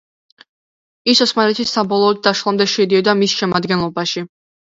[1.13, 4.27] ის ოსმალეთის საბოლოოდ დაშლამდე შედიოდა მის შემადგენლობაში.